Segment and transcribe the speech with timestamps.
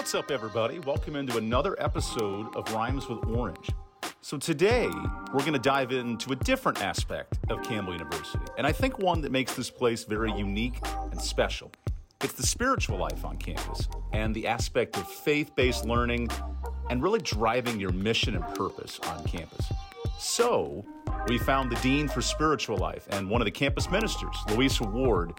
[0.00, 0.78] What's up, everybody?
[0.78, 3.68] Welcome into another episode of Rhymes with Orange.
[4.22, 4.88] So, today
[5.30, 9.20] we're going to dive into a different aspect of Campbell University, and I think one
[9.20, 11.70] that makes this place very unique and special.
[12.24, 16.30] It's the spiritual life on campus and the aspect of faith based learning
[16.88, 19.70] and really driving your mission and purpose on campus.
[20.18, 20.82] So,
[21.28, 25.34] we found the Dean for Spiritual Life and one of the campus ministers, Louisa Ward,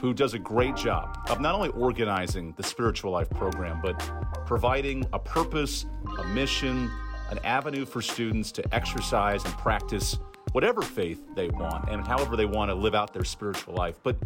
[0.00, 3.98] who does a great job of not only organizing the Spiritual Life program, but
[4.46, 5.86] providing a purpose,
[6.18, 6.90] a mission,
[7.30, 10.18] an avenue for students to exercise and practice
[10.52, 14.16] whatever faith they want and however they want to live out their spiritual life, but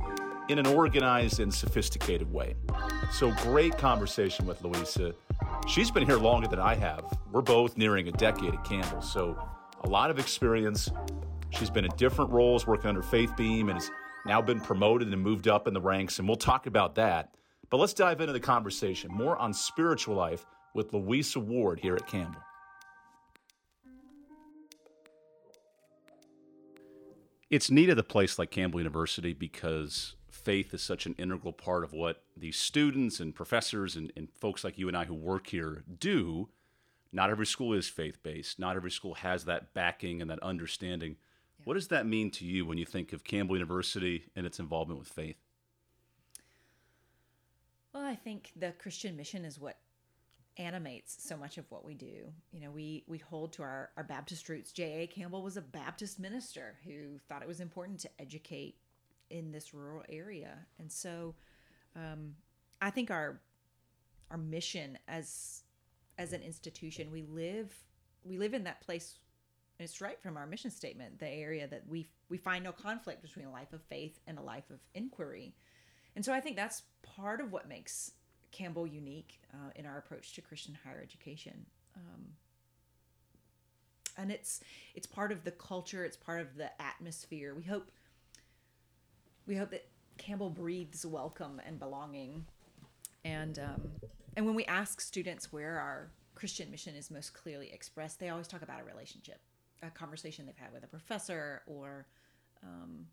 [0.48, 2.54] in an organized and sophisticated way.
[3.12, 5.14] So, great conversation with Louisa.
[5.66, 7.04] She's been here longer than I have.
[7.30, 9.36] We're both nearing a decade at Campbell, so
[9.84, 10.90] a lot of experience.
[11.50, 13.90] She's been in different roles working under Faith Beam and has
[14.26, 17.34] now been promoted and moved up in the ranks, and we'll talk about that.
[17.70, 22.06] But let's dive into the conversation more on spiritual life with Louisa Ward here at
[22.06, 22.40] Campbell.
[27.48, 31.84] It's neat at a place like Campbell University because faith is such an integral part
[31.84, 35.48] of what these students and professors and, and folks like you and I who work
[35.48, 36.48] here do.
[37.12, 41.16] Not every school is faith based, not every school has that backing and that understanding.
[41.64, 44.98] What does that mean to you when you think of Campbell University and its involvement
[44.98, 45.36] with faith?
[47.92, 49.78] Well, I think the Christian mission is what
[50.56, 52.32] animates so much of what we do.
[52.52, 54.72] You know, we we hold to our, our Baptist roots.
[54.72, 55.06] J.A.
[55.06, 58.76] Campbell was a Baptist minister who thought it was important to educate
[59.30, 60.58] in this rural area.
[60.78, 61.34] And so
[61.96, 62.34] um,
[62.80, 63.40] I think our
[64.30, 65.62] our mission as
[66.18, 67.74] as an institution, we live
[68.24, 69.18] we live in that place
[69.84, 73.46] it's right from our mission statement, the area that we we find no conflict between
[73.46, 75.54] a life of faith and a life of inquiry.
[76.14, 78.12] And so I think that's part of what makes
[78.52, 81.66] Campbell unique uh, in our approach to Christian higher education.
[81.96, 82.26] Um,
[84.18, 84.60] and it's
[84.94, 87.54] it's part of the culture, it's part of the atmosphere.
[87.54, 87.90] We hope
[89.46, 89.86] we hope that
[90.18, 92.44] Campbell breathes welcome and belonging.
[93.24, 93.90] And um,
[94.36, 98.46] and when we ask students where our Christian mission is most clearly expressed, they always
[98.46, 99.40] talk about a relationship
[99.82, 102.06] a conversation they've had with a professor or
[102.62, 103.06] um,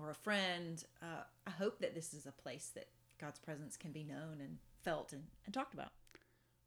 [0.00, 0.84] or a friend.
[1.02, 2.88] Uh, I hope that this is a place that
[3.20, 5.92] God's presence can be known and felt and, and talked about.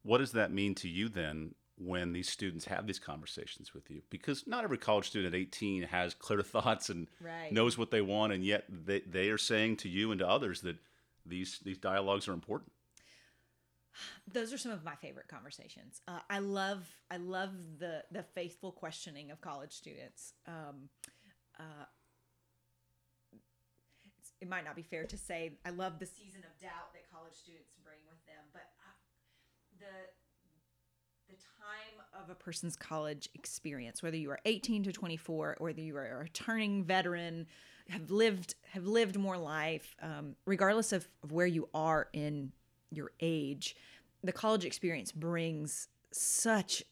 [0.04, 4.02] What does that mean to you then when these students have these conversations with you?
[4.10, 7.52] Because not every college student at 18 has clear thoughts and right.
[7.52, 10.62] knows what they want, and yet they, they are saying to you and to others
[10.62, 10.78] that
[11.26, 12.72] these these dialogues are important
[14.32, 16.02] those are some of my favorite conversations.
[16.08, 20.34] Uh, I love I love the the faithful questioning of college students.
[20.48, 20.90] Um,
[21.60, 21.86] uh,
[24.42, 27.36] it might not be fair to say I love the season of doubt that college
[27.36, 28.92] students bring with them, but I,
[29.80, 30.10] the
[31.28, 35.82] the time of a person's college experience, whether you are 18 to 24, or whether
[35.82, 37.48] you are a returning veteran,
[37.90, 42.52] have lived have lived more life, um, regardless of, of where you are in
[42.96, 43.76] your age,
[44.24, 46.84] the college experience brings such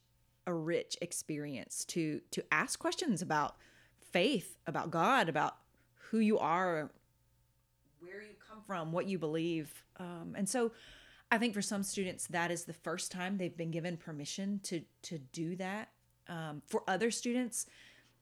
[0.46, 3.56] a rich experience to to ask questions about
[4.12, 5.56] faith, about God, about
[6.10, 6.92] who you are,
[8.00, 9.84] where you come from, what you believe.
[9.98, 10.72] Um, and so
[11.32, 14.82] I think for some students that is the first time they've been given permission to
[15.04, 15.90] to do that.
[16.28, 17.66] Um, for other students,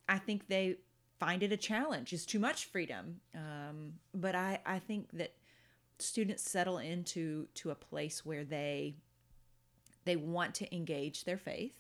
[0.08, 0.78] I think they
[1.20, 2.14] find it a challenge.
[2.14, 3.22] It's too much freedom.
[3.36, 5.34] Um, but I, I think that
[6.02, 8.96] students settle into to a place where they
[10.04, 11.76] they want to engage their faith.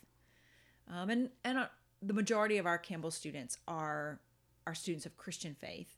[0.87, 1.67] Um, and and uh,
[2.01, 4.19] the majority of our campbell students are
[4.67, 5.97] are students of christian faith.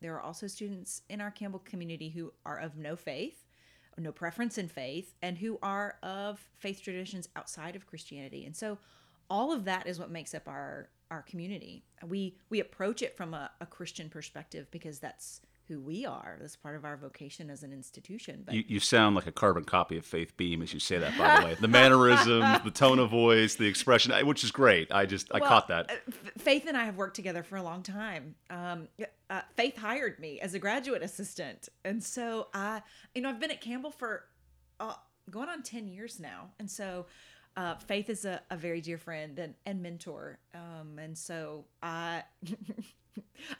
[0.00, 3.44] There are also students in our campbell community who are of no faith
[3.98, 8.46] no preference in faith and who are of faith traditions outside of christianity.
[8.46, 8.78] And so
[9.28, 11.84] all of that is what makes up our our community.
[12.06, 16.36] We we approach it from a, a christian perspective because that's who we are.
[16.40, 18.42] That's part of our vocation as an institution.
[18.44, 21.16] But you, you sound like a carbon copy of Faith Beam as you say that.
[21.16, 24.92] By the way, the mannerisms, the tone of voice, the expression, which is great.
[24.92, 25.90] I just I caught that.
[25.90, 28.34] Uh, Faith and I have worked together for a long time.
[28.50, 28.88] Um,
[29.30, 32.82] uh, Faith hired me as a graduate assistant, and so I,
[33.14, 34.24] you know, I've been at Campbell for
[34.80, 34.94] uh,
[35.30, 37.06] going on ten years now, and so.
[37.54, 40.38] Uh, Faith is a, a, very dear friend and, and mentor.
[40.54, 42.22] Um, and so I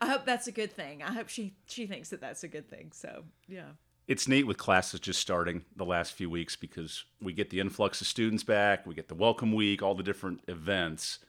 [0.00, 1.02] I hope that's a good thing.
[1.02, 2.90] I hope she she thinks that that's a good thing.
[2.92, 3.70] So yeah.
[4.08, 8.00] It's neat with classes just starting the last few weeks because we get the influx
[8.00, 11.20] of students back, we get the welcome week, all the different events,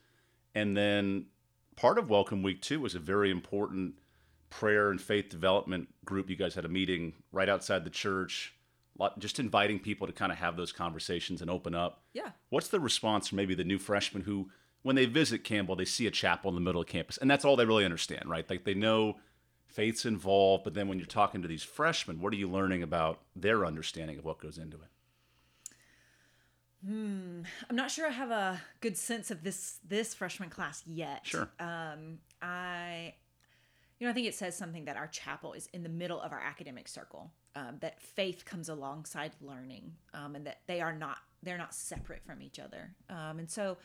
[0.56, 1.28] and then
[1.76, 3.94] part of welcome week too was a very important
[4.50, 6.30] prayer and faith development group.
[6.30, 8.54] You guys had a meeting right outside the church
[9.18, 12.04] just inviting people to kind of have those conversations and open up.
[12.14, 12.30] Yeah.
[12.50, 14.50] What's the response from maybe the new freshmen who,
[14.84, 17.44] when they visit Campbell, they see a chapel in the middle of campus, and that's
[17.44, 18.48] all they really understand, right?
[18.50, 19.18] Like they know
[19.66, 23.22] faith's involved, but then when you're talking to these freshmen, what are you learning about
[23.36, 24.90] their understanding of what goes into it?
[26.86, 27.46] I'm
[27.76, 31.22] not sure I have a good sense of this this freshman class yet.
[31.26, 31.50] Sure.
[31.60, 33.14] Um, I,
[34.00, 36.34] you know, I think it says something that our chapel is in the middle of
[36.34, 37.32] our academic circle.
[37.56, 42.26] Um, that faith comes alongside learning, um, and that they are not they're not separate
[42.26, 42.96] from each other.
[43.10, 43.78] Um, and so,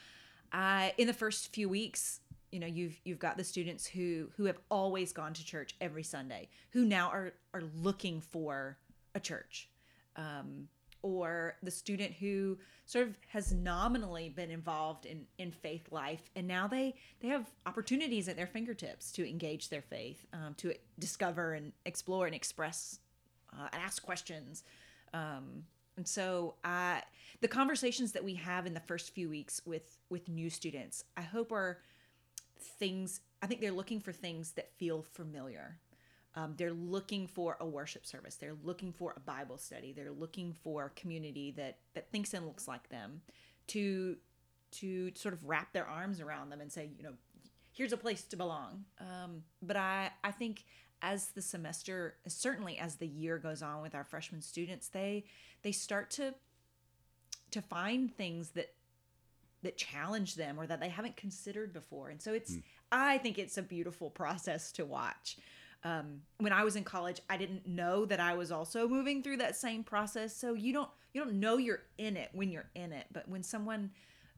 [0.52, 4.58] In the first few weeks, you know, you've you've got the students who who have
[4.70, 8.78] always gone to church every Sunday, who now are are looking for
[9.14, 9.68] a church.
[10.16, 10.68] Um,
[11.02, 16.48] or the student who sort of has nominally been involved in in faith life and
[16.48, 21.52] now they they have opportunities at their fingertips to engage their faith um, to discover
[21.52, 22.98] and explore and express
[23.52, 24.64] uh, and ask questions
[25.14, 25.62] um,
[25.98, 27.02] and so I,
[27.40, 31.23] the conversations that we have in the first few weeks with with new students i
[31.23, 31.79] hope are
[32.58, 35.79] things i think they're looking for things that feel familiar
[36.38, 38.37] um, they're looking for a worship service.
[38.37, 39.93] They're looking for a Bible study.
[39.93, 43.23] They're looking for a community that that thinks and looks like them,
[43.69, 44.17] to
[44.70, 47.14] to sort of wrap their arms around them and say, you know,
[47.73, 48.85] here's a place to belong.
[49.00, 50.64] Um, but I I think
[51.02, 55.25] as the semester, certainly as the year goes on with our freshman students, they
[55.62, 56.35] they start to
[57.50, 58.72] to find things that
[59.62, 62.10] that challenge them or that they haven't considered before.
[62.10, 62.56] And so it's
[62.92, 65.36] I think it's a beautiful process to watch
[65.84, 69.36] um, when I was in college, I didn't know that I was also moving through
[69.38, 70.34] that same process.
[70.34, 73.42] So you don't you don't know you're in it when you're in it, but when
[73.42, 73.90] someone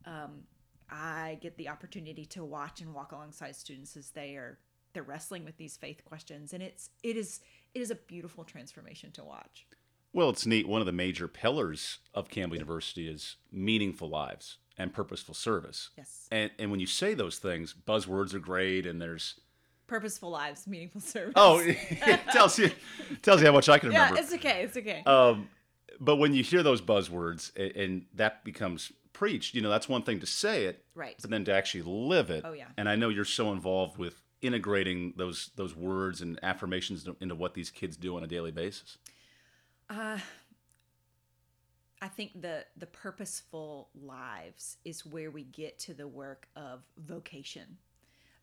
[0.05, 0.43] um,
[0.91, 4.59] I get the opportunity to watch and walk alongside students as they are
[4.93, 7.41] they're wrestling with these faith questions, and it's it is
[7.75, 9.67] it is a beautiful transformation to watch.
[10.13, 10.67] Well, it's neat.
[10.69, 15.91] One of the major pillars of Campbell University is meaningful lives and purposeful service.
[15.97, 19.39] Yes, And and when you say those things, buzzwords are great, and there's
[19.87, 21.35] purposeful lives, meaningful service.
[21.37, 22.71] oh, it tells you
[23.23, 24.17] tells you how much I can remember.
[24.17, 25.03] yeah, it's okay, it's okay.
[25.07, 25.49] Um,
[26.01, 30.03] but when you hear those buzzwords and, and that becomes preached, you know, that's one
[30.03, 31.17] thing to say it, Right.
[31.21, 32.43] But then to actually live it.
[32.47, 32.67] Oh, yeah.
[32.79, 37.53] And I know you're so involved with integrating those those words and affirmations into what
[37.55, 38.97] these kids do on a daily basis.
[42.03, 47.77] I think the the purposeful lives is where we get to the work of vocation,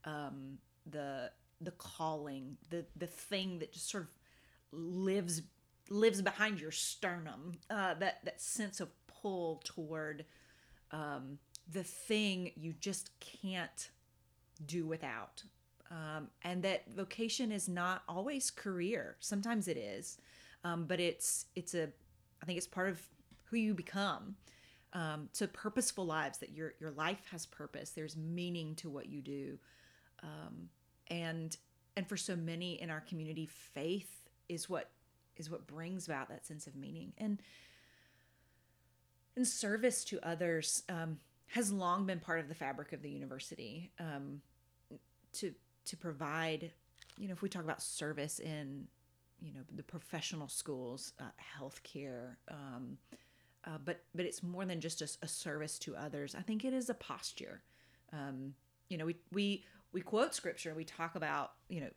[0.05, 0.57] um,
[0.89, 4.09] the the calling, the the thing that just sort of
[4.71, 5.41] lives
[5.89, 7.53] lives behind your sternum.
[7.69, 10.25] Uh, that that sense of pull toward
[10.91, 11.39] um,
[11.71, 13.89] the thing you just can't
[14.65, 15.43] do without.
[15.89, 19.15] Um, and that vocation is not always career.
[19.19, 20.17] Sometimes it is,
[20.63, 21.89] um, but it's it's a
[22.41, 23.01] I think it's part of
[23.45, 24.35] who you become.
[24.93, 27.91] Um, purposeful lives that your your life has purpose.
[27.91, 29.59] There's meaning to what you do,
[30.23, 30.69] um,
[31.07, 31.55] and
[31.95, 34.89] and for so many in our community, faith is what
[35.35, 37.41] is what brings about that sense of meaning and
[39.35, 43.91] and service to others um, has long been part of the fabric of the university.
[43.99, 44.41] Um,
[45.33, 45.53] to
[45.85, 46.71] to provide,
[47.17, 48.87] you know, if we talk about service in,
[49.41, 51.25] you know, the professional schools, uh,
[51.59, 52.97] healthcare, um,
[53.65, 56.35] uh, but but it's more than just a, a service to others.
[56.35, 57.61] I think it is a posture.
[58.13, 58.53] Um,
[58.89, 60.73] you know, we we we quote scripture.
[60.73, 61.89] We talk about, you know,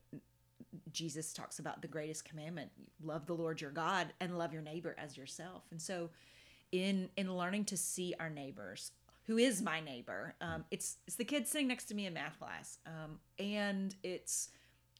[0.92, 2.70] Jesus talks about the greatest commandment:
[3.02, 5.62] love the Lord your God and love your neighbor as yourself.
[5.70, 6.10] And so,
[6.72, 8.92] in in learning to see our neighbors,
[9.24, 12.38] who is my neighbor, um, it's it's the kid sitting next to me in math
[12.38, 14.48] class, um, and it's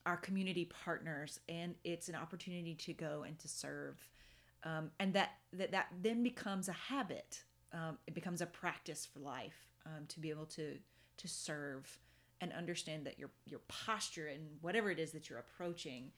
[0.07, 3.99] our community partners, and it's an opportunity to go and to serve,
[4.64, 7.42] um, and that that that then becomes a habit.
[7.73, 10.76] Um, it becomes a practice for life um, to be able to
[11.19, 11.99] to serve
[12.40, 16.11] and understand that your your posture and whatever it is that you're approaching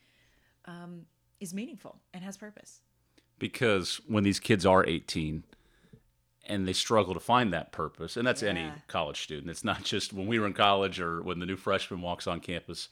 [0.66, 1.06] um,
[1.40, 2.80] is meaningful and has purpose.
[3.38, 5.42] Because when these kids are 18
[6.46, 10.12] and they struggle to find that purpose, and that's any college student, it's not just
[10.12, 12.88] when we were in college or when the new freshman walks on campus.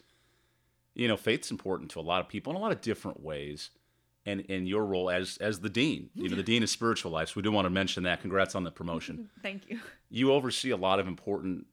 [0.95, 3.71] You know, faith's important to a lot of people in a lot of different ways.
[4.27, 7.31] And in your role as as the dean, you know, the dean of spiritual life.
[7.31, 8.21] So we do want to mention that.
[8.21, 9.17] Congrats on the promotion.
[9.17, 9.41] Mm-hmm.
[9.41, 9.81] Thank you.
[10.11, 11.67] you oversee a lot of important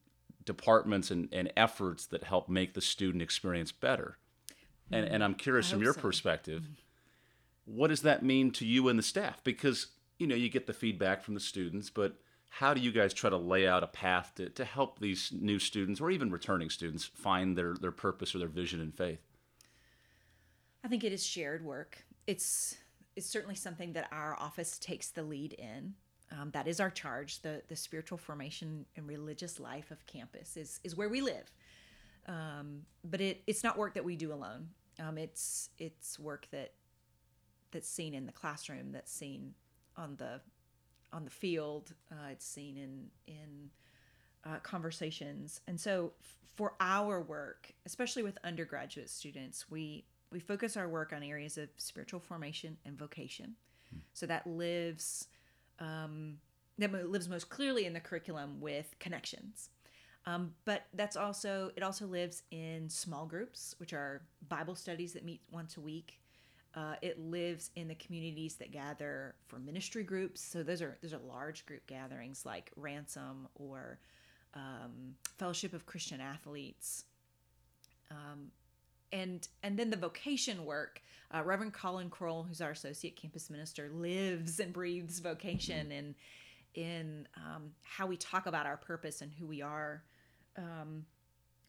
[0.47, 4.17] departments and, and efforts that help make the student experience better.
[4.91, 5.15] And, mm-hmm.
[5.15, 5.99] and I'm curious from your so.
[6.01, 7.77] perspective, mm-hmm.
[7.77, 9.43] what does that mean to you and the staff?
[9.43, 12.15] Because, you know, you get the feedback from the students, but
[12.49, 15.59] how do you guys try to lay out a path to, to help these new
[15.59, 19.19] students or even returning students find their, their purpose or their vision in faith?
[20.83, 22.05] I think it is shared work.
[22.25, 22.77] It's
[23.15, 25.95] is certainly something that our office takes the lead in.
[26.31, 27.41] Um, that is our charge.
[27.41, 31.51] The the spiritual formation and religious life of campus is is where we live.
[32.27, 34.69] Um, but it it's not work that we do alone.
[34.99, 36.73] Um, it's it's work that
[37.71, 39.53] that's seen in the classroom, that's seen
[39.95, 40.41] on the
[41.13, 41.93] on the field.
[42.11, 43.69] Uh, it's seen in in
[44.45, 50.75] uh, conversations, and so f- for our work, especially with undergraduate students, we we focus
[50.75, 53.55] our work on areas of spiritual formation and vocation.
[54.13, 55.27] So that lives
[55.79, 56.37] um,
[56.77, 59.69] that lives most clearly in the curriculum with connections.
[60.25, 65.23] Um, but that's also it also lives in small groups, which are Bible studies that
[65.23, 66.19] meet once a week.
[66.75, 70.41] Uh, it lives in the communities that gather for ministry groups.
[70.41, 73.99] So those are those are large group gatherings like Ransom or
[74.53, 77.05] um, Fellowship of Christian Athletes,
[78.11, 78.51] um,
[79.11, 81.01] and and then the vocation work.
[81.33, 86.15] Uh, Reverend Colin Kroll, who's our associate campus minister, lives and breathes vocation and
[86.73, 90.03] in um, how we talk about our purpose and who we are.
[90.57, 91.05] Um,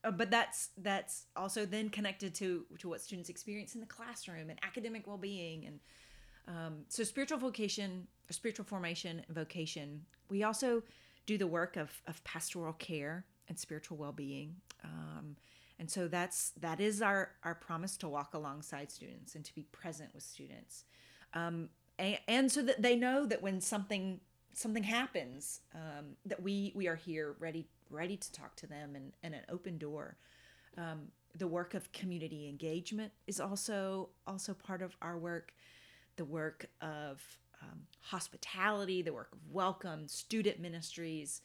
[0.04, 4.50] uh, but that's that's also then connected to to what students experience in the classroom
[4.50, 5.80] and academic well-being and
[6.46, 10.04] um, so spiritual vocation spiritual formation and vocation.
[10.28, 10.82] We also
[11.26, 14.56] do the work of, of pastoral care and spiritual well-being.
[14.84, 15.36] Um,
[15.78, 19.62] and so that's that is our our promise to walk alongside students and to be
[19.70, 20.84] present with students.
[21.34, 24.20] Um, and, and so that they know that when something
[24.54, 29.12] something happens um, that we we are here ready ready to talk to them and,
[29.22, 30.16] and an open door.
[30.76, 35.52] Um, the work of community engagement is also also part of our work.
[36.16, 37.22] The work of
[37.62, 41.40] um, hospitality the work of welcome student ministries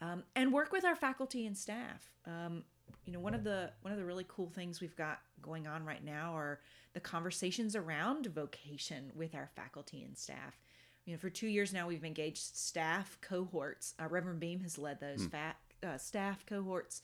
[0.00, 2.12] um, and work with our faculty and staff.
[2.26, 2.64] Um,
[3.04, 5.84] you know one of the one of the really cool things we've got going on
[5.84, 6.60] right now are
[6.92, 10.58] the conversations around vocation with our faculty and staff.
[11.04, 13.94] You know for two years now we've engaged staff cohorts.
[14.00, 15.56] Uh, reverend beam has led those fat
[15.86, 17.02] uh, staff cohorts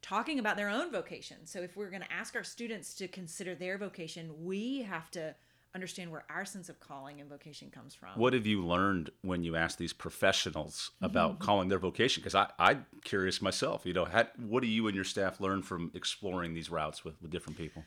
[0.00, 3.54] talking about their own vocation so if we're going to ask our students to consider
[3.54, 5.34] their vocation we have to
[5.74, 9.44] understand where our sense of calling and vocation comes from What have you learned when
[9.44, 11.44] you ask these professionals about Mm-hmm.
[11.44, 12.20] calling their vocation?
[12.22, 13.84] Because I, I'm curious myself.
[13.84, 17.20] You know, how, what do you and your staff learn from exploring these routes with,
[17.20, 17.84] with different people?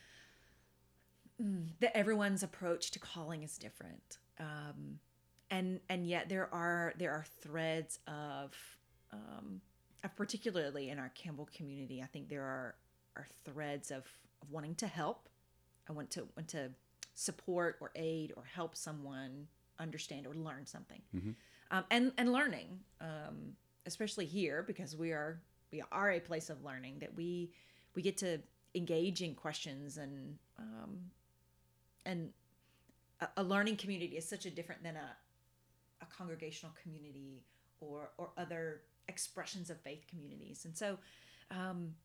[1.80, 5.00] that everyone's approach to calling is different um,
[5.50, 8.56] and and yet there are there are threads of
[9.12, 9.71] um, of
[10.10, 12.76] particularly in our campbell community i think there are
[13.16, 14.06] are threads of,
[14.42, 15.28] of wanting to help.
[15.90, 16.70] I want to want to
[17.14, 19.48] support or aid or help someone
[19.80, 21.02] understand or learn something.
[21.72, 23.54] Um, and and learning um,
[23.86, 25.42] especially here because we are
[25.72, 27.52] we are a place of learning that we
[27.96, 28.40] we get to
[28.76, 30.98] engage in questions and um,
[32.06, 32.30] and
[33.20, 35.16] a, a learning community is such a different than a
[36.02, 37.44] a congregational community
[37.80, 40.98] or or other expressions of faith communities and so
[41.52, 41.96] um,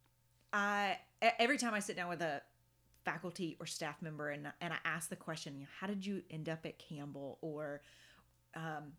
[0.52, 2.42] I every time I sit down with a
[3.04, 6.22] faculty or staff member and and I ask the question, you know, how did you
[6.30, 7.82] end up at Campbell or
[8.54, 8.92] um,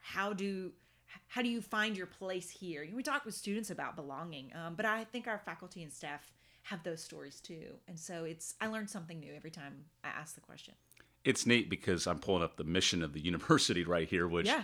[0.00, 0.72] how do
[1.28, 2.86] how do you find your place here?
[2.92, 6.30] We talk with students about belonging, um, but I think our faculty and staff
[6.64, 10.34] have those stories too, and so it's I learn something new every time I ask
[10.34, 10.74] the question.
[11.24, 14.62] It's neat because I'm pulling up the mission of the university right here, which Yeah.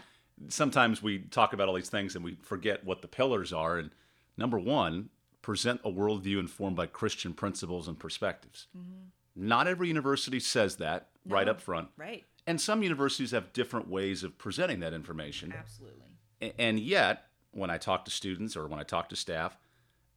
[0.49, 3.79] Sometimes we talk about all these things and we forget what the pillars are.
[3.79, 3.91] And
[4.37, 5.11] number one,
[5.43, 8.67] present a worldview informed by Christian principles and perspectives.
[8.77, 9.47] Mm-hmm.
[9.47, 11.89] Not every university says that right up front.
[11.97, 12.25] Right?
[12.47, 15.55] And some universities have different ways of presenting that information.
[15.57, 16.53] Absolutely.
[16.59, 19.57] And yet, when I talk to students or when I talk to staff,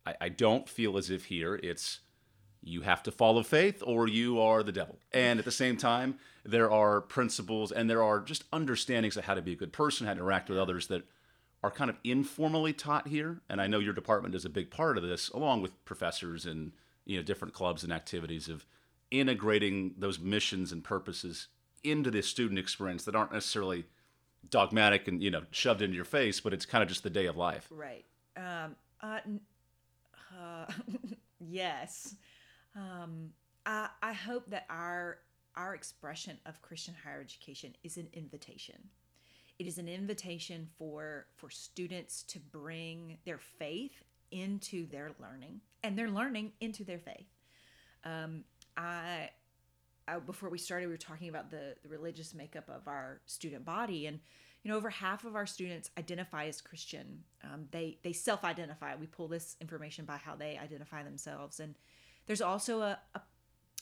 [0.06, 2.00] I, I don't feel as if here it's
[2.64, 5.00] you have to follow faith or you are the devil.
[5.12, 9.34] And at the same time, there are principles and there are just understandings of how
[9.34, 11.04] to be a good person, how to interact with others that
[11.64, 13.42] are kind of informally taught here.
[13.50, 16.72] And I know your department is a big part of this, along with professors and
[17.06, 18.66] you know different clubs and activities of
[19.10, 21.48] integrating those missions and purposes
[21.84, 23.86] into the student experience that aren't necessarily
[24.50, 27.26] dogmatic and you know shoved into your face, but it's kind of just the day
[27.26, 27.68] of life.
[27.70, 28.06] Right.
[28.36, 29.42] Um, uh, n-
[30.40, 30.66] uh,
[31.40, 32.16] yes.
[32.76, 33.32] Um,
[33.66, 35.20] I, I hope that our
[35.56, 38.90] our expression of Christian higher education is an invitation.
[39.60, 45.98] It is an invitation for for students to bring their faith into their learning and
[45.98, 47.28] their learning into their faith.
[48.04, 48.44] Um,
[48.78, 49.30] I,
[50.08, 53.66] I before we started, we were talking about the, the religious makeup of our student
[53.66, 54.20] body, and
[54.64, 57.24] you know, over half of our students identify as Christian.
[57.44, 58.96] Um, they they self-identify.
[58.96, 61.76] We pull this information by how they identify themselves, and
[62.26, 63.22] there's also a, a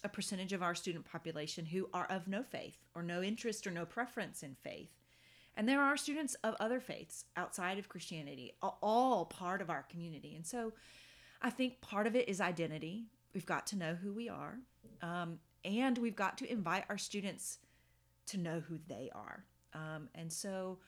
[0.04, 3.72] a percentage of our student population who are of no faith or no interest or
[3.72, 4.92] no preference in faith.
[5.56, 10.36] And there are students of other faiths outside of Christianity, all part of our community.
[10.36, 10.72] And so
[11.42, 13.08] I think part of it is identity.
[13.34, 14.60] We've got to know who we are.
[15.02, 17.60] Um, and we've got to invite our students
[18.28, 19.44] to know who they are.
[19.74, 20.80] Um, and so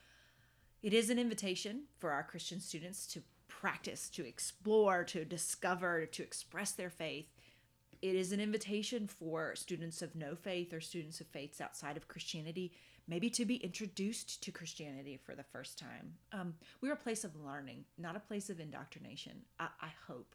[0.81, 6.23] it is an invitation for our Christian students to practice, to explore, to discover, to
[6.23, 7.27] express their faith.
[8.01, 12.08] It is an invitation for students of no faith or students of faiths outside of
[12.08, 12.72] Christianity,
[13.08, 16.13] maybe to be introduced to Christianity for the first time.
[16.31, 20.34] Um, we're a place of learning, not a place of indoctrination, I, I hope.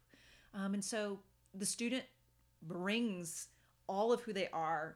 [0.53, 1.19] Um, and so
[1.53, 2.05] the student
[2.61, 3.47] brings
[3.87, 4.95] all of who they are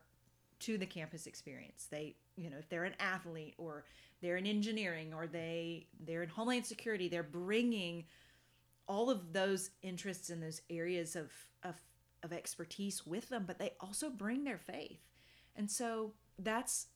[0.60, 1.88] to the campus experience.
[1.90, 3.84] They, you know, if they're an athlete or
[4.22, 8.06] they're in engineering or they they're in homeland security, they're bringing
[8.88, 11.32] all of those interests in those areas of
[11.64, 11.76] of
[12.24, 15.00] of expertise with them, but they also bring their faith.
[15.56, 16.88] And so that's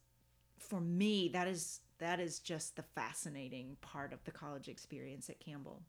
[0.57, 5.39] for me that is that is just the fascinating part of the college experience at
[5.39, 5.81] Campbell.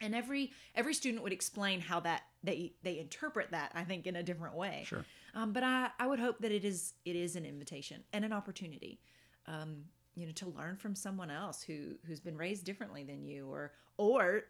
[0.00, 4.16] And every every student would explain how that they they interpret that I think in
[4.16, 4.84] a different way.
[4.86, 5.04] Sure.
[5.34, 8.32] Um, but I, I would hope that it is it is an invitation and an
[8.32, 9.00] opportunity,
[9.46, 13.46] um, you know, to learn from someone else who who's been raised differently than you,
[13.46, 14.42] or or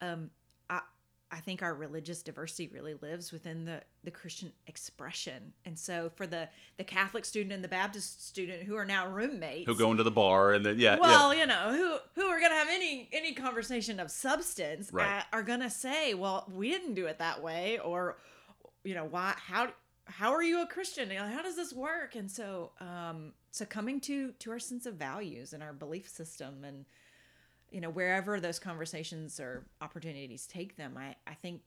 [0.00, 0.30] um,
[0.68, 0.80] I
[1.32, 6.26] I think our religious diversity really lives within the the Christian expression, and so for
[6.26, 10.02] the the Catholic student and the Baptist student who are now roommates, who go into
[10.02, 11.40] the bar and then yeah, well, yeah.
[11.40, 15.20] you know, who who are going to have any any conversation of substance Right.
[15.20, 18.16] uh, are going to say, well, we didn't do it that way, or
[18.82, 19.72] you know, why how
[20.06, 21.10] how are you a Christian?
[21.10, 22.16] How does this work?
[22.16, 26.64] And so, um, so coming to to our sense of values and our belief system,
[26.64, 26.84] and
[27.70, 31.62] you know, wherever those conversations or opportunities take them, I I think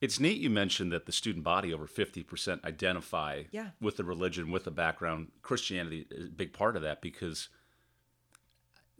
[0.00, 3.70] It's neat you mentioned that the student body over 50% identify Yeah.
[3.80, 5.30] with the religion, with the background.
[5.42, 7.48] Christianity is a big part of that because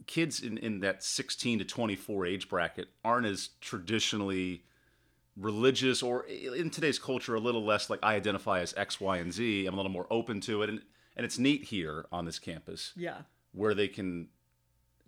[0.06, 4.64] kids in, in that 16 to 24 age bracket aren't as traditionally
[5.36, 9.32] religious or in today's culture a little less like I identify as X, Y, and
[9.32, 9.66] Z.
[9.66, 10.68] I'm a little more open to it.
[10.68, 10.82] And,
[11.16, 14.28] and it's neat here on this campus yeah, where they can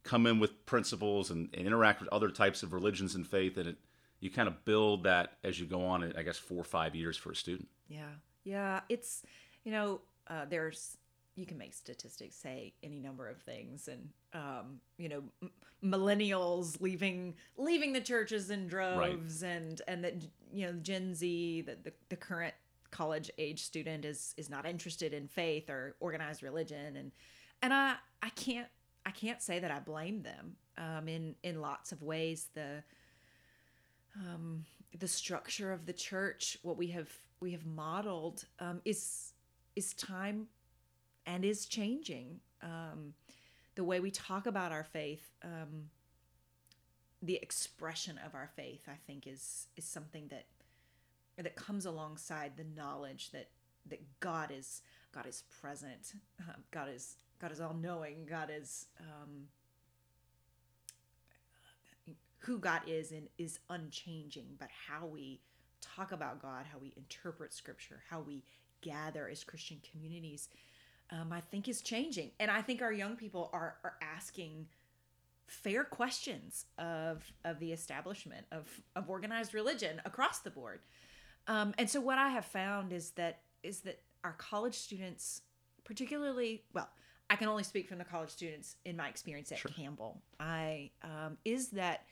[0.05, 3.69] come in with principles and, and interact with other types of religions and faith and
[3.71, 3.77] it,
[4.21, 7.17] you kind of build that as you go on i guess four or five years
[7.17, 8.13] for a student Yeah,
[8.45, 8.81] yeah.
[8.89, 9.23] It's
[9.65, 10.97] you know, uh, there's
[11.37, 15.51] you can make statistics say any number of things, and um, you know, m-
[15.83, 20.15] millennials leaving leaving the churches in droves, and and that
[20.53, 22.55] you know Gen Z, the, the the current
[22.91, 27.13] college age student is is not interested in faith or organized religion, and
[27.63, 28.69] and I I can't
[29.07, 30.57] I can't say that I blame them.
[30.77, 32.83] Um, in in lots of ways, the
[34.17, 34.65] um,
[34.99, 39.33] the structure of the church, what we have we have modeled, um, is
[39.77, 40.49] is time
[41.27, 42.41] and is changing.
[42.63, 43.15] Um,
[43.75, 45.91] the way we talk about our faith, um,
[47.23, 50.47] the expression of our faith, I think is is something that
[51.37, 53.49] that comes alongside the knowledge that
[53.89, 58.87] that God is God is present, um, God is God is all knowing, God is
[59.01, 59.49] um,
[62.39, 65.41] who God is and is unchanging, but how we
[65.81, 68.45] talk about God, how we interpret Scripture, how we
[68.81, 70.49] gather as Christian communities,
[71.11, 72.31] um, I think is changing.
[72.39, 74.67] And I think our young people are are asking
[75.47, 80.81] fair questions of of the establishment of of organized religion across the board.
[81.47, 85.43] Um, and so what I have found is that is that our college students,
[85.85, 86.89] particularly well,
[87.31, 90.21] I can only speak from the college students in my experience at Campbell.
[90.39, 92.05] I um, is that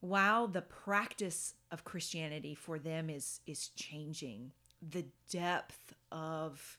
[0.00, 6.78] while the practice of Christianity for them is is changing, the depth of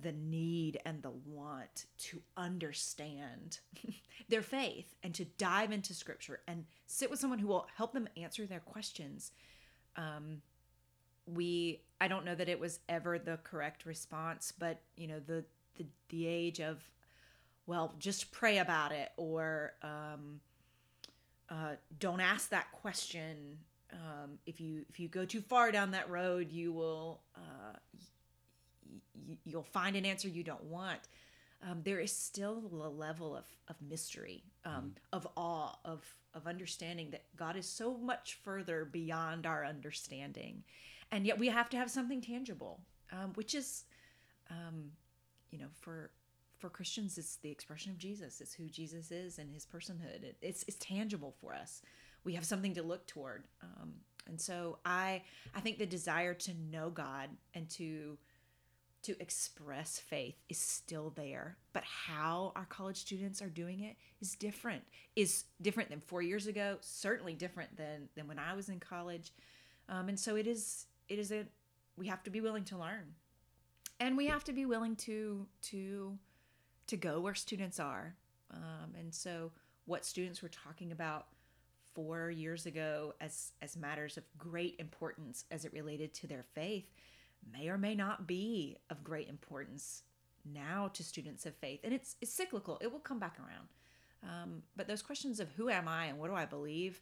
[0.00, 3.58] the need and the want to understand
[4.28, 8.08] their faith and to dive into scripture and sit with someone who will help them
[8.16, 9.32] answer their questions
[9.96, 10.42] um,
[11.34, 15.44] we i don't know that it was ever the correct response but you know the
[15.76, 16.82] the, the age of
[17.66, 20.40] well just pray about it or um,
[21.50, 23.58] uh, don't ask that question.
[23.92, 27.78] Um, if you if you go too far down that road you will uh,
[29.26, 31.00] y- you'll find an answer you don't want.
[31.66, 37.10] Um, there is still a level of, of mystery um, of awe of of understanding
[37.12, 40.62] that god is so much further beyond our understanding
[41.10, 42.80] and yet we have to have something tangible
[43.12, 43.84] um, which is
[44.50, 44.92] um,
[45.50, 46.10] you know for
[46.58, 48.40] for christians it's the expression of jesus.
[48.40, 50.22] It's who jesus is and his personhood.
[50.24, 51.82] It, it's, it's tangible for us.
[52.24, 53.44] We have something to look toward.
[53.62, 53.92] Um,
[54.28, 55.22] And so I
[55.54, 58.18] I think the desire to know God and to
[59.02, 64.34] to express faith is still there but how our college students are doing it is
[64.34, 64.82] different
[65.14, 69.32] is different than four years ago certainly different than than when i was in college.
[69.88, 71.46] Um, and so it is it is a
[71.96, 73.14] we have to be willing to learn.
[74.00, 76.18] And we have to be willing to to
[76.86, 78.14] to go where students are.
[78.52, 79.52] Um, and so
[79.84, 81.26] what students were talking about
[81.94, 86.86] four years ago as as matters of great importance as it related to their faith
[87.52, 90.02] may or may not be of great importance
[90.44, 91.80] now to students of faith.
[91.82, 92.78] And it's it's cyclical.
[92.80, 93.68] It will come back around.
[94.22, 97.00] Um, but those questions of who am i and what do i believe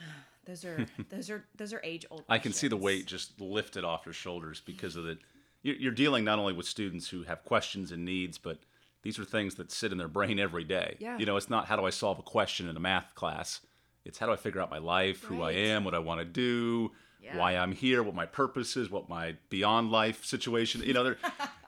[0.46, 3.84] those are those are those are age old I can see the weight just lifted
[3.84, 5.18] off your shoulders because of the.
[5.62, 8.58] You're you're dealing not only with students who have questions and needs, but
[9.02, 10.96] these are things that sit in their brain every day.
[11.00, 11.18] Yeah.
[11.18, 13.60] You know, it's not how do I solve a question in a math class.
[14.04, 16.24] It's how do I figure out my life, who I am, what I want to
[16.24, 17.36] do, Yeah.
[17.36, 20.82] why I'm here, what my purpose is, what my beyond life situation.
[20.84, 21.18] You know, there.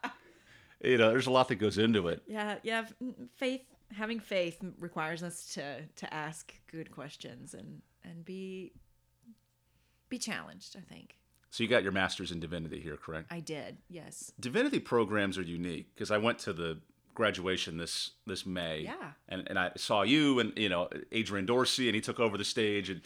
[0.85, 2.23] you know, there's a lot that goes into it.
[2.29, 2.85] yeah yeah
[3.37, 3.63] faith
[3.97, 8.73] having faith requires us to to ask good questions and and be
[10.09, 11.17] be challenged i think
[11.51, 13.27] So you got your master's in divinity here, correct?
[13.31, 16.79] i did yes divinity programs are unique because I went to the
[17.15, 18.83] graduation this this May.
[18.83, 19.11] Yeah.
[19.29, 22.45] And and I saw you and you know Adrian Dorsey and he took over the
[22.45, 23.01] stage and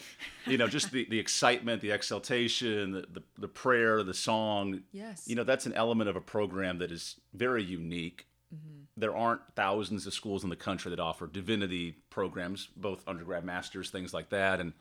[0.46, 4.82] you know just the, the excitement, the exaltation, the, the the prayer, the song.
[4.92, 5.26] Yes.
[5.26, 8.26] You know that's an element of a program that is very unique.
[8.54, 8.81] Mm-hmm.
[8.96, 13.90] There aren't thousands of schools in the country that offer divinity programs, both undergrad, masters,
[13.90, 14.60] things like that.
[14.60, 14.74] And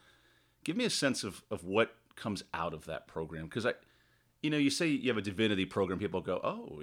[0.64, 3.74] give me a sense of of what comes out of that program because I
[4.42, 6.82] you know, you say you have a divinity program, people go, oh,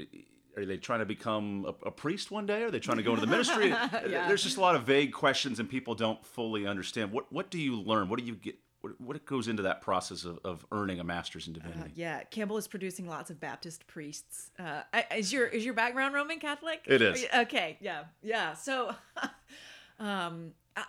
[0.57, 2.63] are they trying to become a, a priest one day?
[2.63, 3.71] Are they trying to go into the ministry?
[4.09, 7.13] There's just a lot of vague questions, and people don't fully understand.
[7.13, 8.09] What What do you learn?
[8.09, 8.57] What do you get?
[8.99, 11.93] What, what goes into that process of, of earning a master's in divinity?
[11.95, 14.51] Yeah, Campbell is producing lots of Baptist priests.
[14.59, 14.83] Uh,
[15.17, 16.81] is your is your background Roman Catholic?
[16.87, 17.23] It is.
[17.23, 18.55] You- Okay, yeah, yeah.
[18.55, 18.95] So,
[19.99, 20.83] um, uh,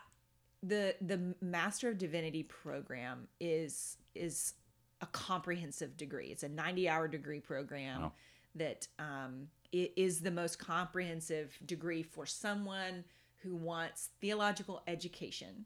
[0.63, 4.53] the the Master of Divinity program is is
[5.01, 6.27] a comprehensive degree.
[6.27, 8.11] It's a ninety hour degree program Wow.
[8.55, 13.03] that um, i- is the most comprehensive degree for someone
[13.41, 15.65] who wants theological education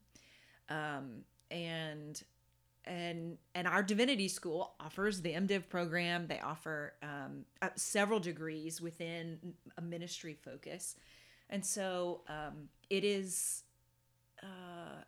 [0.69, 2.21] um, and
[2.85, 6.27] and and our divinity school offers the MDiv program.
[6.27, 10.95] They offer um, uh, several degrees within a ministry focus,
[11.49, 13.63] and so um, it is
[14.41, 15.01] uh,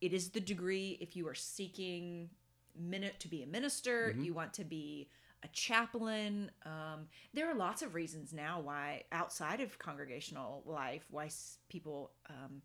[0.00, 2.30] it is the degree if you are seeking
[2.78, 5.08] minute to be a minister, you want to be
[5.44, 6.50] a chaplain.
[6.64, 12.12] Um, there are lots of reasons now why outside of congregational life why s- people
[12.30, 12.62] um,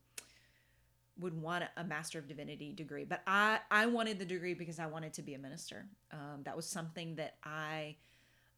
[1.20, 4.86] would want a master of divinity degree but i i wanted the degree because i
[4.86, 5.86] wanted to be a minister.
[6.12, 7.96] Um, that was something that i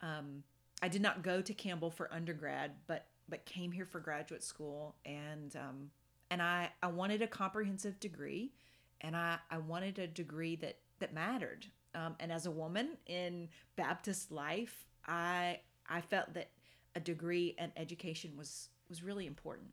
[0.02, 0.42] um,
[0.82, 4.96] i did not go to campbell for undergrad but but came here for graduate school
[5.04, 5.90] and um,
[6.30, 8.52] and i i wanted a comprehensive degree
[9.00, 11.64] and i i wanted a degree that that mattered.
[11.94, 16.50] Um, and as a woman in baptist life i i felt that
[16.94, 19.68] a degree and education was was really important.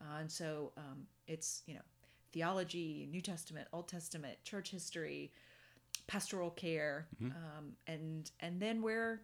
[0.00, 1.80] Uh, and so um, it's you know
[2.34, 5.32] theology, New Testament, Old Testament, church history,
[6.06, 9.22] pastoral care, um, and and then where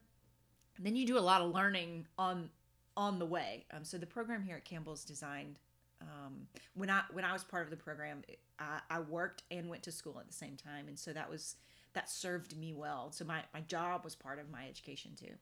[0.78, 2.48] then you do a lot of learning on
[2.96, 3.66] on the way.
[3.72, 5.58] Um, so the program here at Campbell is designed.
[6.00, 8.22] Um, when I when I was part of the program,
[8.58, 11.56] I, I worked and went to school at the same time, and so that was
[11.92, 13.10] that served me well.
[13.12, 15.34] So my my job was part of my education too.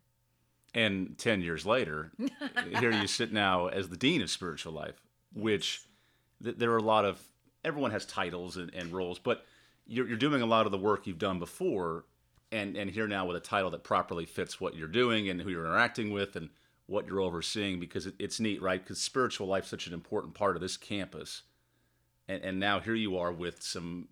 [0.75, 2.13] And 10 years later,
[2.79, 5.01] here you sit now as the Dean of Spiritual Life,
[5.33, 5.81] which
[6.43, 7.23] th- there are a lot of,
[7.65, 9.45] everyone has titles and, and roles, but
[9.87, 12.05] you're, you're doing a lot of the work you've done before.
[12.51, 15.51] And, and here now with a title that properly fits what you're doing and who
[15.51, 16.49] you're interacting with and
[16.87, 18.83] what you're overseeing because it, it's neat, right?
[18.83, 21.43] Because spiritual life's such an important part of this campus.
[22.27, 24.09] And, and now here you are with some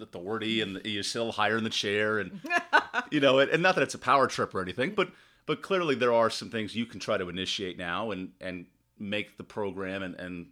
[0.00, 2.40] authority and you're still higher in the chair and
[3.10, 5.10] you know and, and not that it's a power trip or anything but
[5.44, 8.66] but clearly there are some things you can try to initiate now and and
[8.98, 10.46] make the program and and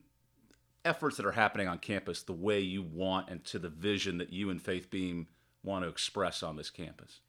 [0.84, 4.32] efforts that are happening on campus the way you want and to the vision that
[4.32, 5.26] you and faith beam
[5.62, 7.20] want to express on this campus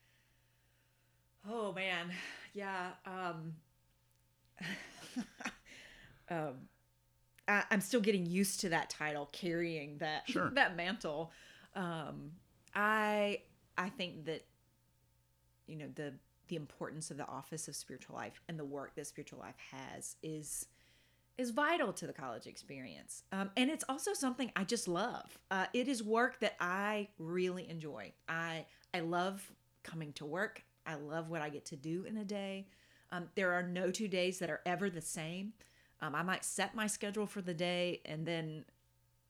[1.49, 2.11] Oh man,
[2.53, 2.91] yeah.
[3.05, 3.55] Um,
[6.29, 6.53] um,
[7.47, 10.51] I, I'm still getting used to that title, carrying that Sure.
[10.55, 11.31] that mantle.
[11.75, 12.33] Um,
[12.75, 13.41] I
[13.77, 14.45] I think that
[15.67, 16.13] you know the
[16.47, 20.17] the importance of the office of spiritual life and the work that spiritual life has
[20.21, 20.67] is
[21.41, 23.23] is vital to the college experience.
[23.31, 25.37] Um, and it's also something I just love.
[25.49, 28.13] Uh, it is work that I really enjoy.
[28.29, 29.51] I I love
[29.83, 30.63] coming to work.
[30.85, 32.67] I love what I get to do in a day.
[33.11, 35.53] Um, there are no two days that are ever the same.
[36.01, 38.65] Um, I might set my schedule for the day and then,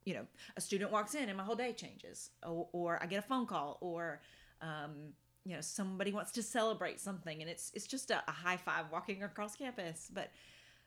[0.06, 3.20] you know, a student walks in and my whole day changes, or, or I get
[3.20, 4.22] a phone call, or
[4.62, 5.14] um,
[5.46, 8.86] you know, somebody wants to celebrate something, and it's it's just a, a high five
[8.92, 10.10] walking across campus.
[10.14, 10.32] But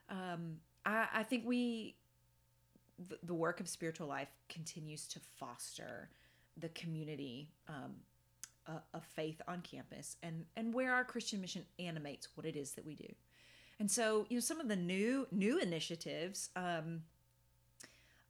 [0.09, 1.97] um, I, I think we,
[3.09, 6.11] the, the work of spiritual life continues to foster
[6.57, 7.95] the community um,
[8.67, 12.73] uh, of faith on campus, and and where our Christian mission animates what it is
[12.73, 13.13] that we do.
[13.81, 16.51] And so, you know, some of the new new initiatives.
[16.57, 17.03] Um,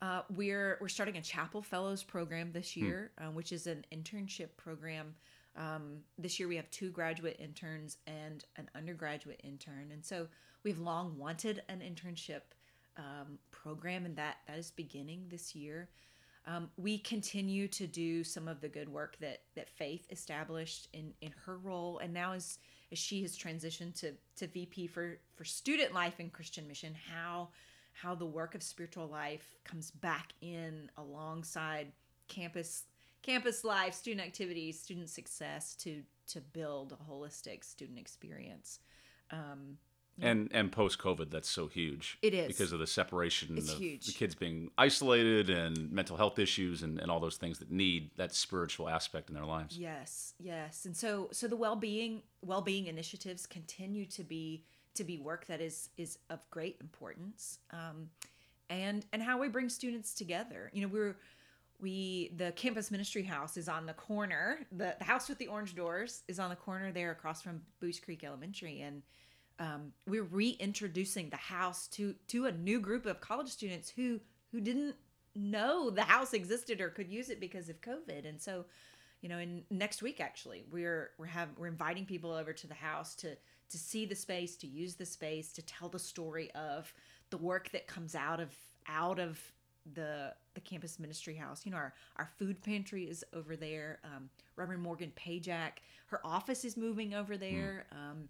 [0.03, 4.49] uh, we're we're starting a Chapel Fellows program this year, uh, which is an internship
[4.57, 5.15] program.
[5.57, 10.27] Um, this year we have two graduate interns and an undergraduate intern, and so
[10.65, 12.41] we've long wanted an internship
[12.97, 15.89] um, program, and that that is beginning this year.
[16.47, 21.13] Um, we continue to do some of the good work that that Faith established in
[21.21, 22.59] in her role, and now as
[22.93, 27.49] as she has transitioned to to VP for for student life and Christian mission, how
[27.93, 31.93] how the work of spiritual life comes back in alongside
[32.29, 32.85] campus
[33.23, 38.81] campus life, student activities, student success to to build a holistic student experience.
[39.31, 39.79] Um,
[40.21, 42.19] and and post COVID, that's so huge.
[42.23, 42.47] It is.
[42.49, 44.07] because of the separation It's of huge.
[44.07, 48.11] the kids being isolated and mental health issues and, and all those things that need
[48.17, 49.77] that spiritual aspect in their lives.
[49.79, 50.85] Yes, yes.
[50.85, 55.89] And so so the well-being well-being initiatives continue to be to be work that is
[55.97, 57.59] is of great importance.
[57.73, 58.11] Um,
[58.71, 60.71] and and how we bring students together.
[60.73, 61.17] You know, we're
[61.81, 64.61] we the campus ministry house is on the corner.
[64.73, 67.99] The, the house with the orange doors is on the corner there across from Buies
[68.01, 69.03] Creek Elementary and
[69.59, 74.61] um, we're reintroducing the house to to a new group of college students who who
[74.61, 74.97] didn't
[75.35, 78.29] know the house existed or could use it because of COVID.
[78.29, 78.65] And so,
[79.21, 82.75] you know, in next week actually, we're we're have we're inviting people over to the
[82.75, 83.37] house to
[83.71, 86.93] to see the space, to use the space, to tell the story of
[87.31, 88.55] the work that comes out of
[88.89, 89.41] out of
[89.95, 91.65] the the campus ministry house.
[91.65, 94.01] You know, our our food pantry is over there.
[94.05, 97.87] Um, Reverend Morgan Pajak, her office is moving over there.
[97.93, 98.29] Um,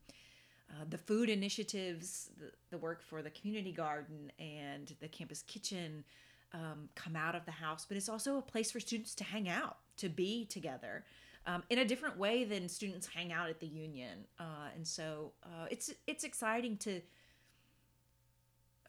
[0.70, 6.04] uh, the food initiatives, the, the work for the community garden and the campus kitchen
[6.52, 9.48] um, come out of the house, but it's also a place for students to hang
[9.48, 11.04] out, to be together.
[11.46, 15.32] Um, in a different way than students hang out at the union, uh, and so
[15.44, 17.02] uh, it's it's exciting to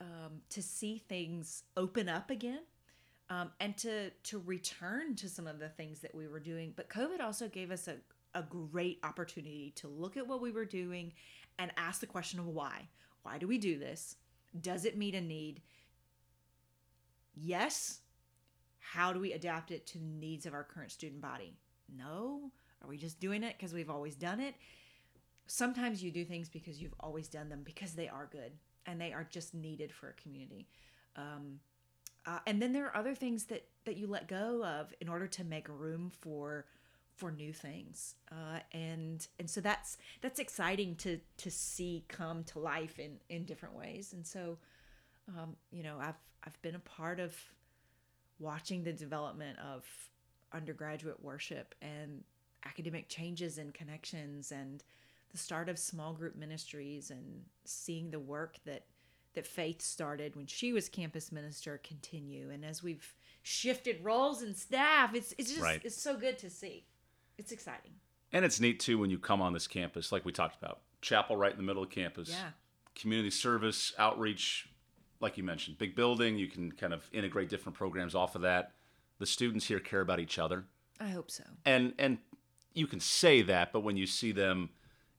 [0.00, 2.60] um, to see things open up again,
[3.28, 6.72] um, and to to return to some of the things that we were doing.
[6.74, 7.96] But COVID also gave us a
[8.36, 11.12] a great opportunity to look at what we were doing
[11.58, 12.88] and ask the question of why.
[13.22, 14.16] Why do we do this?
[14.60, 15.62] Does it meet a need?
[17.34, 18.00] Yes.
[18.78, 21.56] How do we adapt it to the needs of our current student body?
[21.94, 22.50] No.
[22.82, 24.54] Are we just doing it because we've always done it?
[25.46, 28.52] Sometimes you do things because you've always done them because they are good
[28.86, 30.68] and they are just needed for a community.
[31.16, 31.60] Um,
[32.26, 35.26] uh, and then there are other things that that you let go of in order
[35.28, 36.66] to make room for
[37.16, 38.14] for new things.
[38.30, 43.44] Uh, and and so that's that's exciting to to see come to life in in
[43.44, 44.12] different ways.
[44.12, 44.58] And so
[45.28, 47.34] um, you know i've i've been a part of
[48.38, 49.84] watching the development of
[50.52, 52.22] undergraduate worship and
[52.64, 54.84] academic changes and connections and
[55.32, 58.84] the start of small group ministries and seeing the work that
[59.34, 62.48] that Faith started when she was campus minister continue.
[62.50, 65.80] And as we've shifted roles and staff it's it's just Right.
[65.84, 66.84] it's so good to see
[67.38, 67.92] it's exciting
[68.32, 71.36] And it's neat too when you come on this campus, like we talked about, chapel
[71.36, 72.50] right in the middle of campus, Yeah.
[72.94, 74.68] community service, outreach,
[75.20, 76.36] like you mentioned, big building.
[76.38, 78.72] You can kind of integrate different programs off of that.
[79.18, 80.64] The students here care about each other,
[81.00, 82.18] i hope so and and
[82.74, 84.68] you can say that, but when you see them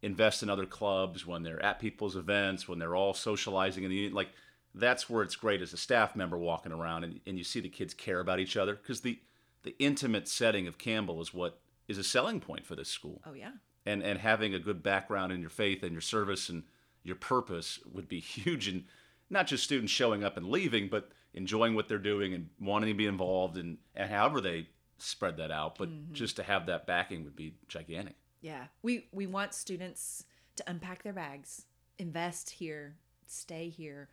[0.03, 3.95] invest in other clubs, when they're at people's events, when they're all socializing in the
[3.95, 4.29] union, like
[4.75, 7.69] that's where it's great as a staff member walking around and, and you see the
[7.69, 9.19] kids care about each other because the
[9.63, 13.21] the intimate setting of Campbell is what is a selling point for this school.
[13.25, 13.51] Oh yeah.
[13.85, 16.63] And and having a good background in your faith and your service and
[17.03, 18.85] your purpose would be huge and
[19.29, 22.95] not just students showing up and leaving but enjoying what they're doing and wanting to
[22.97, 25.77] be involved and, and however they spread that out.
[25.77, 28.15] But just to have that backing would be gigantic.
[28.41, 30.25] Yeah, we we want students
[30.57, 31.65] to unpack their bags,
[31.99, 32.95] invest here,
[33.27, 34.09] stay here,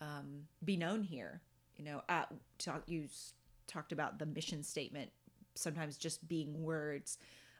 [0.00, 1.40] um, be known here.
[1.76, 2.24] You know, uh,
[2.58, 3.34] talk, you s-
[3.66, 5.10] talked about the mission statement,
[5.56, 7.18] sometimes just being words.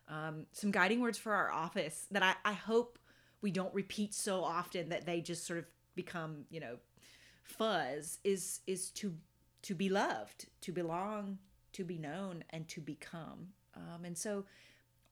[0.09, 2.99] Um, some guiding words for our office that I, I hope
[3.41, 6.77] we don't repeat so often that they just sort of become, you know,
[7.43, 9.15] fuzz is is to
[9.63, 11.39] to be loved, to belong,
[11.73, 13.49] to be known, and to become.
[13.75, 14.45] Um, and so,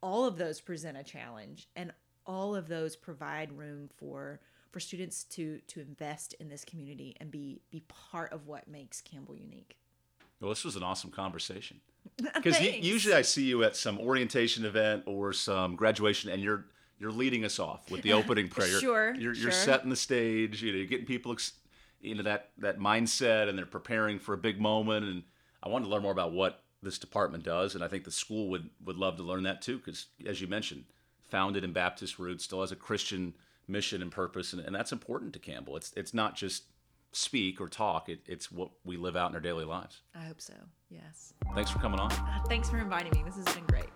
[0.00, 1.92] all of those present a challenge, and
[2.26, 7.30] all of those provide room for for students to to invest in this community and
[7.30, 9.76] be be part of what makes Campbell unique.
[10.40, 11.80] Well, this was an awesome conversation.
[12.16, 16.66] Because uh, usually I see you at some orientation event or some graduation, and you're
[16.98, 18.78] you're leading us off with the opening prayer.
[18.80, 19.42] sure, you're, sure.
[19.44, 20.62] you're setting the stage.
[20.62, 21.52] You know, you're getting people ex-
[22.02, 25.06] into that that mindset, and they're preparing for a big moment.
[25.06, 25.22] And
[25.62, 28.48] I wanted to learn more about what this department does, and I think the school
[28.50, 29.78] would would love to learn that too.
[29.78, 30.84] Because as you mentioned,
[31.30, 33.34] founded in Baptist roots, still has a Christian
[33.66, 35.76] mission and purpose, and, and that's important to Campbell.
[35.76, 36.64] It's it's not just
[37.14, 40.02] speak or talk; it, it's what we live out in our daily lives.
[40.14, 40.54] I hope so.
[40.90, 41.34] Yes.
[41.54, 42.12] Thanks for coming on.
[42.12, 43.22] Uh, thanks for inviting me.
[43.24, 43.90] This has been great.